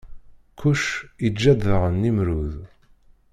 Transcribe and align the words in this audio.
Kuc 0.59 0.83
iǧǧa-d 1.25 1.61
daɣen 1.67 1.95
Nimrud. 2.03 2.53